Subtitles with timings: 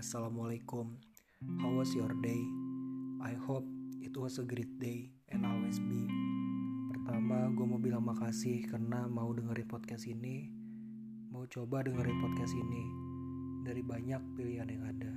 [0.00, 0.96] Assalamualaikum.
[1.60, 2.40] How was your day?
[3.20, 3.68] I hope
[4.00, 6.08] it was a great day and always be.
[6.88, 10.48] Pertama, gue mau bilang makasih karena mau dengerin podcast ini.
[11.28, 12.84] Mau coba dengerin podcast ini
[13.68, 15.12] dari banyak pilihan yang ada.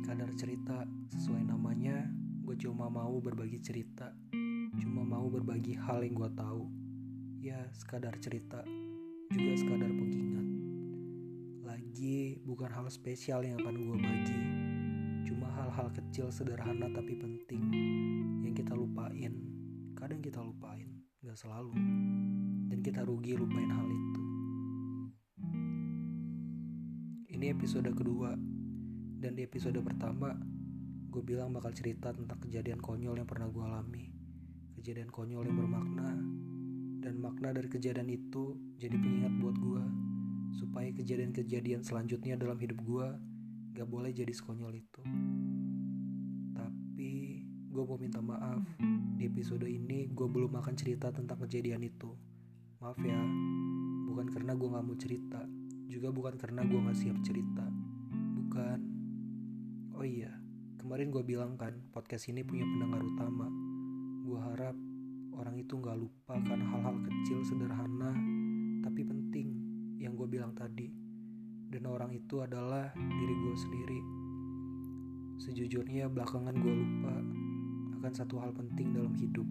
[0.00, 2.00] Sekadar cerita sesuai namanya,
[2.48, 4.08] gue cuma mau berbagi cerita.
[4.80, 6.64] Cuma mau berbagi hal yang gue tahu.
[7.44, 8.64] Ya, sekadar cerita.
[9.28, 10.53] Juga sekadar pengingat
[11.74, 14.40] lagi bukan hal spesial yang akan gue bagi.
[15.26, 17.62] Cuma hal-hal kecil sederhana tapi penting
[18.46, 19.34] Yang kita lupain.
[19.98, 21.74] Kadang kita lupain, gak selalu.
[22.70, 24.22] Dan kita rugi lupain hal itu.
[27.34, 28.38] Ini episode kedua.
[29.18, 30.30] Dan di episode pertama
[31.10, 34.14] Gue bilang bakal cerita tentang kejadian konyol yang pernah gue alami.
[34.78, 36.22] Kejadian konyol yang bermakna.
[37.02, 40.03] Dan makna dari kejadian itu jadi pengingat buat gue
[40.54, 43.06] supaya kejadian-kejadian selanjutnya dalam hidup gue
[43.74, 45.02] gak boleh jadi sekonyol itu.
[46.54, 47.12] Tapi
[47.44, 48.62] gue mau minta maaf
[49.18, 52.14] di episode ini gue belum akan cerita tentang kejadian itu.
[52.78, 53.18] Maaf ya,
[54.06, 55.42] bukan karena gue gak mau cerita,
[55.90, 57.66] juga bukan karena gue gak siap cerita.
[58.38, 58.78] Bukan.
[59.98, 60.30] Oh iya,
[60.78, 63.50] kemarin gue bilang kan podcast ini punya pendengar utama.
[64.22, 64.76] Gue harap
[65.34, 68.14] orang itu gak lupa karena hal-hal kecil sederhana
[68.84, 69.63] tapi penting
[70.04, 70.92] yang gue bilang tadi.
[71.72, 74.00] Dan orang itu adalah diri gue sendiri.
[75.40, 77.14] Sejujurnya belakangan gue lupa
[77.98, 79.48] akan satu hal penting dalam hidup.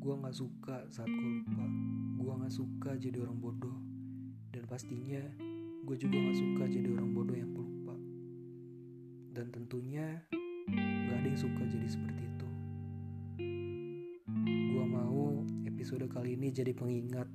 [0.00, 1.64] Gue gak suka saat gue lupa.
[2.16, 3.76] Gue gak suka jadi orang bodoh.
[4.50, 5.20] Dan pastinya
[5.84, 7.94] gue juga gak suka jadi orang bodoh yang pelupa.
[9.36, 10.24] Dan tentunya
[11.06, 12.48] gak ada yang suka jadi seperti itu.
[14.74, 17.28] Gue mau episode kali ini jadi pengingat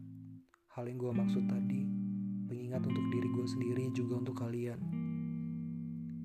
[0.75, 1.87] hal yang gue maksud tadi
[2.51, 4.75] pengingat untuk diri gue sendiri juga untuk kalian.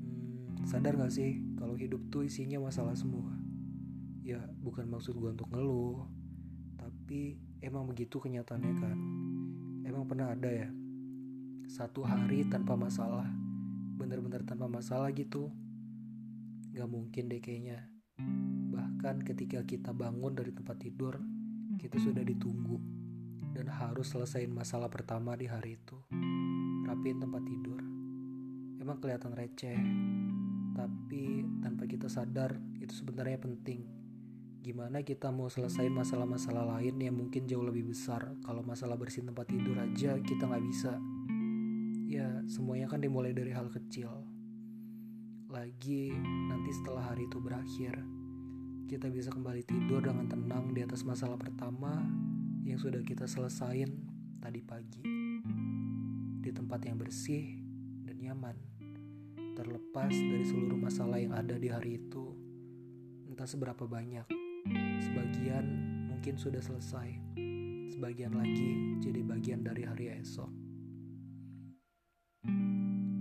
[0.02, 3.30] Hmm, sadar gak sih kalau hidup tuh isinya masalah semua?
[4.26, 6.02] Ya bukan maksud gue untuk ngeluh
[6.74, 8.98] tapi emang begitu kenyataannya kan?
[9.86, 10.66] Emang pernah ada ya?
[11.70, 13.30] Satu hari tanpa masalah
[14.02, 15.46] bener-bener tanpa masalah gitu?
[16.74, 17.86] Gak mungkin deh kayaknya.
[18.74, 21.22] Bahkan ketika kita bangun dari tempat tidur
[21.78, 22.99] kita sudah ditunggu
[23.50, 25.98] dan harus selesaiin masalah pertama di hari itu.
[26.86, 27.80] Rapiin tempat tidur.
[28.80, 29.78] Emang kelihatan receh,
[30.72, 33.84] tapi tanpa kita sadar itu sebenarnya penting.
[34.60, 39.48] Gimana kita mau selesaiin masalah-masalah lain yang mungkin jauh lebih besar kalau masalah bersihin tempat
[39.48, 40.96] tidur aja kita nggak bisa.
[42.10, 44.10] Ya semuanya kan dimulai dari hal kecil.
[45.50, 46.14] Lagi
[46.46, 47.94] nanti setelah hari itu berakhir,
[48.86, 52.06] kita bisa kembali tidur dengan tenang di atas masalah pertama
[52.64, 53.88] yang sudah kita selesain
[54.40, 55.02] tadi pagi.
[56.40, 57.60] Di tempat yang bersih
[58.04, 58.56] dan nyaman
[59.56, 62.32] terlepas dari seluruh masalah yang ada di hari itu
[63.28, 64.24] entah seberapa banyak
[65.04, 65.64] sebagian
[66.08, 67.12] mungkin sudah selesai
[67.92, 70.48] sebagian lagi jadi bagian dari hari esok.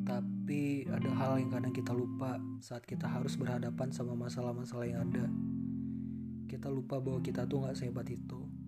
[0.08, 5.28] Tapi ada hal yang kadang kita lupa saat kita harus berhadapan sama masalah-masalah yang ada.
[6.48, 8.59] Kita lupa bahwa kita tuh gak sehebat itu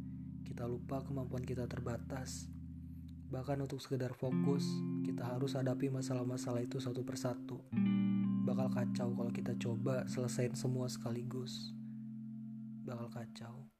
[0.51, 2.51] kita lupa kemampuan kita terbatas.
[3.31, 4.67] Bahkan untuk sekedar fokus,
[5.07, 7.63] kita harus hadapi masalah-masalah itu satu persatu.
[8.44, 11.72] Bakal kacau kalau kita coba selesaiin semua sekaligus.
[12.84, 13.72] Bakal kacau.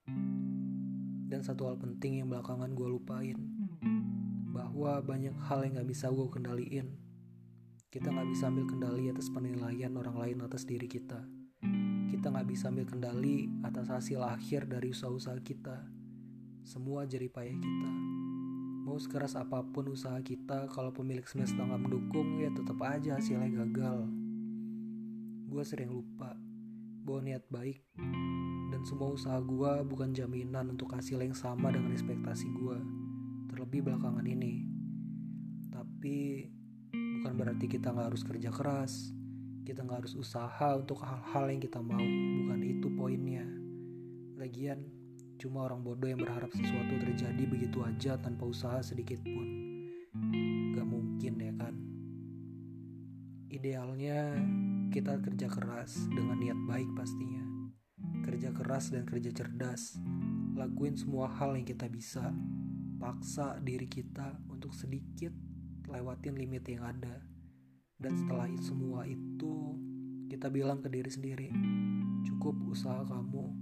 [1.28, 3.36] Dan satu hal penting yang belakangan gue lupain.
[4.56, 6.88] Bahwa banyak hal yang gak bisa gue kendaliin.
[7.92, 11.20] Kita gak bisa ambil kendali atas penilaian orang lain atas diri kita.
[12.08, 16.01] Kita gak bisa ambil kendali atas hasil akhir dari usaha-usaha kita
[16.62, 17.92] semua payah kita.
[18.86, 23.50] Mau sekeras apa pun usaha kita, kalau pemilik semesta nggak mendukung, ya tetap aja hasilnya
[23.66, 24.10] gagal.
[25.50, 26.38] Gue sering lupa
[27.02, 27.82] bahwa niat baik
[28.72, 32.78] dan semua usaha gue bukan jaminan untuk hasil yang sama dengan ekspektasi gue.
[33.52, 34.64] Terlebih belakangan ini.
[35.74, 36.48] Tapi
[36.94, 39.12] bukan berarti kita nggak harus kerja keras.
[39.68, 42.00] Kita nggak harus usaha untuk hal-hal yang kita mau.
[42.02, 43.46] Bukan itu poinnya.
[44.40, 45.01] Lagian,
[45.42, 49.48] Cuma orang bodoh yang berharap sesuatu terjadi begitu aja tanpa usaha sedikit pun.
[50.78, 51.74] Gak mungkin ya kan?
[53.50, 54.38] Idealnya
[54.94, 57.42] kita kerja keras dengan niat baik pastinya.
[58.22, 59.98] Kerja keras dan kerja cerdas.
[60.54, 62.30] Lakuin semua hal yang kita bisa.
[63.02, 65.34] Paksa diri kita untuk sedikit
[65.90, 67.18] lewatin limit yang ada.
[67.98, 69.74] Dan setelah semua itu,
[70.30, 71.50] kita bilang ke diri sendiri,
[72.30, 73.61] cukup usaha kamu,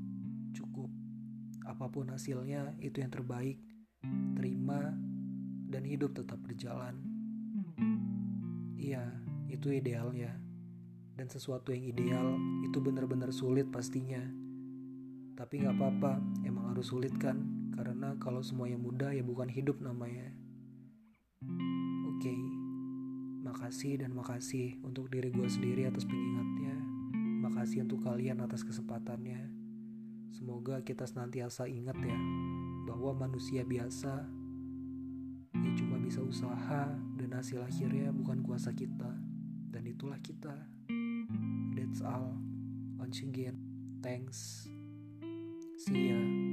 [1.70, 3.62] apa pun hasilnya itu yang terbaik
[4.34, 4.98] terima
[5.70, 6.98] dan hidup tetap berjalan
[8.90, 9.06] iya
[9.52, 10.34] itu idealnya.
[11.20, 14.24] Dan sesuatu yang ideal itu benar-benar sulit pastinya.
[15.36, 17.44] Tapi gak apa-apa, emang harus sulit kan?
[17.76, 20.32] Karena kalau semuanya mudah ya bukan hidup namanya.
[22.16, 22.36] Oke,
[23.44, 26.76] makasih dan makasih untuk diri gue sendiri atas pengingatnya.
[27.44, 29.59] Makasih untuk kalian atas kesempatannya.
[30.30, 32.20] Semoga kita senantiasa ingat ya,
[32.90, 34.26] bahwa manusia biasa
[35.50, 39.12] ya cuma bisa usaha dan hasil akhirnya bukan kuasa kita.
[39.70, 40.54] Dan itulah kita.
[41.78, 42.34] That's all.
[42.98, 43.58] Once again
[44.02, 44.70] thanks.
[45.80, 46.49] See ya